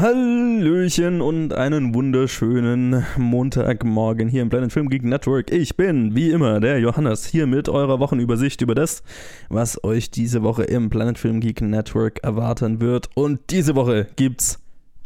Hallöchen 0.00 1.20
und 1.20 1.52
einen 1.52 1.94
wunderschönen 1.94 3.04
Montagmorgen 3.18 4.28
hier 4.28 4.40
im 4.40 4.48
Planet 4.48 4.72
Film 4.72 4.88
Geek 4.88 5.04
Network. 5.04 5.52
Ich 5.52 5.76
bin, 5.76 6.16
wie 6.16 6.30
immer, 6.30 6.58
der 6.58 6.80
Johannes, 6.80 7.26
hier 7.26 7.46
mit 7.46 7.68
eurer 7.68 8.00
Wochenübersicht 8.00 8.62
über 8.62 8.74
das, 8.74 9.02
was 9.50 9.84
euch 9.84 10.10
diese 10.10 10.42
Woche 10.42 10.62
im 10.62 10.88
Planet 10.88 11.18
Film 11.18 11.40
Geek 11.40 11.60
Network 11.60 12.20
erwarten 12.24 12.80
wird. 12.80 13.10
Und 13.14 13.40
diese 13.50 13.74
Woche 13.74 14.06
gibt's 14.16 14.58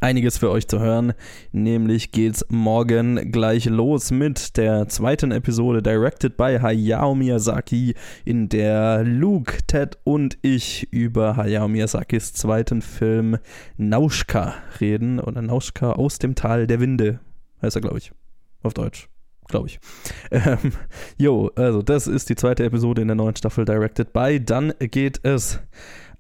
einiges 0.05 0.37
für 0.37 0.51
euch 0.51 0.69
zu 0.69 0.81
hören. 0.81 1.15
Nämlich 1.51 2.13
geht's 2.13 2.45
morgen 2.51 3.33
gleich 3.33 3.65
los 3.65 4.11
mit 4.11 4.59
der 4.59 4.87
zweiten 4.89 5.33
Episode 5.33 5.83
directed 5.83 6.37
by 6.37 6.59
Hayao 6.61 7.15
Miyazaki, 7.15 7.95
in 8.27 8.51
der 8.51 9.03
Luke, 9.03 9.61
Ted 9.67 9.97
und 10.05 10.37
ich 10.43 10.93
über 10.93 11.37
Hayao 11.37 11.69
Miyazakis 11.69 12.35
zweiten 12.35 12.83
Film 12.83 13.39
Nauschka 13.79 14.55
reden. 14.79 15.21
Oder 15.21 15.41
Nauschka 15.41 15.93
aus 15.93 16.19
dem 16.19 16.35
Tal 16.35 16.67
der 16.67 16.81
Winde, 16.81 17.21
heißt 17.63 17.77
er, 17.77 17.81
glaube 17.81 17.97
ich. 17.97 18.13
Auf 18.63 18.75
Deutsch 18.75 19.09
glaube 19.49 19.69
ich. 19.69 19.79
Ähm, 20.31 20.73
jo, 21.17 21.51
also 21.55 21.81
das 21.83 22.07
ist 22.07 22.29
die 22.29 22.35
zweite 22.35 22.65
Episode 22.65 23.03
in 23.03 23.09
der 23.09 23.15
neuen 23.15 23.37
Staffel 23.37 23.65
Directed 23.65 24.13
by. 24.13 24.43
Dann 24.43 24.73
geht 24.79 25.21
es 25.23 25.61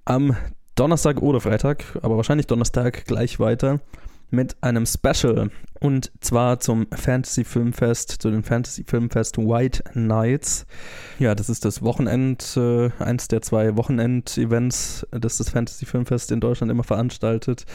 am 0.04 0.36
Donnerstag 0.74 1.22
oder 1.22 1.40
Freitag, 1.40 1.84
aber 2.02 2.16
wahrscheinlich 2.16 2.48
Donnerstag 2.48 3.04
gleich 3.04 3.38
weiter 3.38 3.80
mit 4.30 4.56
einem 4.60 4.86
Special 4.86 5.50
und 5.80 6.10
zwar 6.20 6.58
zum 6.58 6.86
Fantasy 6.92 7.44
Filmfest, 7.44 8.10
zu 8.10 8.30
dem 8.30 8.42
Fantasy 8.42 8.82
Filmfest 8.84 9.38
White 9.38 9.84
Nights. 9.94 10.66
Ja, 11.20 11.36
das 11.36 11.48
ist 11.48 11.64
das 11.64 11.82
Wochenend, 11.82 12.56
äh, 12.56 12.90
eins 12.98 13.28
der 13.28 13.42
zwei 13.42 13.76
Wochenend-Events, 13.76 15.06
das 15.12 15.36
das 15.36 15.50
Fantasy 15.50 15.86
Filmfest 15.86 16.32
in 16.32 16.40
Deutschland 16.40 16.72
immer 16.72 16.84
veranstaltet, 16.84 17.66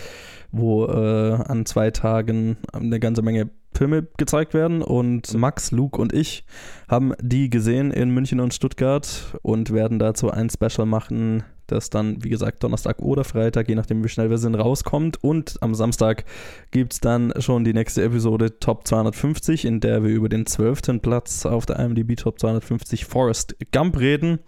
wo 0.52 0.86
äh, 0.88 1.36
an 1.36 1.66
zwei 1.66 1.92
Tagen 1.92 2.58
eine 2.73 3.00
ganze 3.00 3.22
Menge 3.22 3.50
Filme 3.73 4.08
gezeigt 4.18 4.54
werden 4.54 4.82
und 4.82 5.34
Max, 5.36 5.72
Luke 5.72 6.02
und 6.02 6.12
ich 6.12 6.44
haben 6.90 7.14
die 7.22 7.50
gesehen 7.50 7.92
in 7.92 8.10
München 8.10 8.40
und 8.40 8.54
Stuttgart 8.54 9.38
und 9.44 9.72
werden 9.72 10.00
dazu 10.00 10.32
ein 10.32 10.50
Special 10.50 10.88
machen 10.88 11.44
das 11.72 11.89
dann, 11.89 12.23
wie 12.23 12.30
gesagt, 12.30 12.64
Donnerstag 12.64 13.00
oder 13.00 13.23
Freitag, 13.23 13.70
je 13.70 13.75
nachdem, 13.75 14.03
wie 14.03 14.09
schnell 14.09 14.30
wir 14.30 14.38
sind, 14.38 14.56
rauskommt. 14.56 15.23
Und 15.23 15.58
am 15.62 15.76
Samstag 15.76 16.26
gibt 16.72 16.94
es 16.94 17.00
dann 17.00 17.34
schon 17.39 17.64
die 17.64 17.73
nächste 17.73 18.03
Episode 18.03 18.59
Top 18.59 18.88
250, 18.88 19.66
in 19.66 19.80
der 19.80 20.03
wir 20.03 20.11
über 20.11 20.30
den 20.30 20.45
12. 20.45 21.02
Platz 21.02 21.45
auf 21.45 21.66
der 21.66 21.80
IMDb 21.80 22.16
Top 22.16 22.39
250 22.39 23.06
Forest 23.06 23.56
Gump 23.72 24.00
reden. 24.00 24.39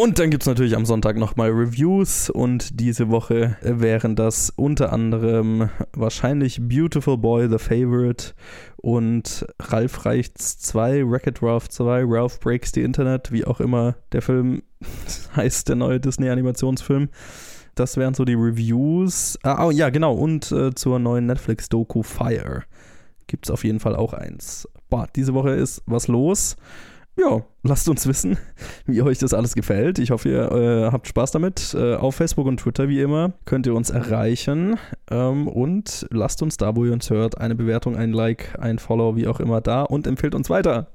Und 0.00 0.20
dann 0.20 0.30
gibt 0.30 0.44
es 0.44 0.46
natürlich 0.46 0.76
am 0.76 0.86
Sonntag 0.86 1.16
nochmal 1.16 1.50
Reviews 1.50 2.30
und 2.30 2.78
diese 2.78 3.10
Woche 3.10 3.56
wären 3.62 4.14
das 4.14 4.48
unter 4.54 4.92
anderem 4.92 5.70
wahrscheinlich 5.92 6.60
Beautiful 6.60 7.18
Boy, 7.18 7.48
The 7.48 7.58
Favorite 7.58 8.32
und 8.76 9.44
Ralph 9.58 10.06
Reichts 10.06 10.60
2, 10.60 11.04
Wreck-It 11.04 11.42
Ralph 11.42 11.68
2, 11.68 12.04
Ralph 12.06 12.38
Breaks 12.38 12.70
the 12.72 12.82
Internet, 12.82 13.32
wie 13.32 13.44
auch 13.44 13.58
immer 13.58 13.96
der 14.12 14.22
Film 14.22 14.62
heißt, 15.34 15.68
der 15.68 15.74
neue 15.74 15.98
Disney-Animationsfilm. 15.98 17.08
Das 17.74 17.96
wären 17.96 18.14
so 18.14 18.24
die 18.24 18.34
Reviews. 18.34 19.36
Ah, 19.42 19.66
oh, 19.66 19.72
ja, 19.72 19.90
genau. 19.90 20.14
Und 20.14 20.52
äh, 20.52 20.72
zur 20.76 21.00
neuen 21.00 21.26
Netflix-Doku 21.26 22.04
Fire 22.04 22.62
gibt 23.26 23.46
es 23.46 23.50
auf 23.50 23.64
jeden 23.64 23.80
Fall 23.80 23.96
auch 23.96 24.12
eins. 24.12 24.68
Boah, 24.90 25.08
diese 25.16 25.34
Woche 25.34 25.50
ist 25.50 25.82
was 25.86 26.06
los 26.06 26.54
ja, 27.18 27.42
lasst 27.62 27.88
uns 27.88 28.06
wissen, 28.06 28.38
wie 28.86 29.02
euch 29.02 29.18
das 29.18 29.34
alles 29.34 29.54
gefällt. 29.54 29.98
Ich 29.98 30.10
hoffe, 30.10 30.28
ihr 30.28 30.52
äh, 30.52 30.92
habt 30.92 31.08
Spaß 31.08 31.32
damit. 31.32 31.74
Äh, 31.74 31.94
auf 31.94 32.14
Facebook 32.14 32.46
und 32.46 32.58
Twitter, 32.60 32.88
wie 32.88 33.00
immer, 33.00 33.32
könnt 33.44 33.66
ihr 33.66 33.74
uns 33.74 33.90
erreichen. 33.90 34.76
Ähm, 35.10 35.48
und 35.48 36.06
lasst 36.10 36.42
uns 36.42 36.56
da, 36.56 36.76
wo 36.76 36.84
ihr 36.84 36.92
uns 36.92 37.10
hört, 37.10 37.38
eine 37.38 37.54
Bewertung, 37.54 37.96
ein 37.96 38.12
Like, 38.12 38.58
ein 38.60 38.78
Follow, 38.78 39.16
wie 39.16 39.26
auch 39.26 39.40
immer 39.40 39.60
da 39.60 39.82
und 39.82 40.06
empfehlt 40.06 40.34
uns 40.34 40.48
weiter. 40.48 40.88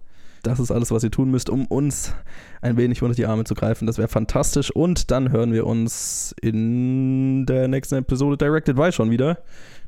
Das 0.43 0.59
ist 0.59 0.71
alles, 0.71 0.91
was 0.91 1.03
ihr 1.03 1.11
tun 1.11 1.31
müsst, 1.31 1.49
um 1.49 1.65
uns 1.67 2.13
ein 2.61 2.75
wenig 2.75 3.01
unter 3.01 3.15
die 3.15 3.25
Arme 3.25 3.45
zu 3.45 3.55
greifen. 3.55 3.87
Das 3.87 3.97
wäre 3.97 4.09
fantastisch. 4.09 4.71
Und 4.71 5.09
dann 5.09 5.31
hören 5.31 5.53
wir 5.53 5.65
uns 5.65 6.35
in 6.41 7.45
der 7.45 7.69
nächsten 7.69 7.95
Episode 7.95 8.37
Directed 8.37 8.75
By 8.75 8.91
schon 8.91 9.09
wieder. 9.09 9.39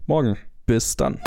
Morgen. 0.08 0.38
Bis 0.66 0.96
dann. 0.96 1.20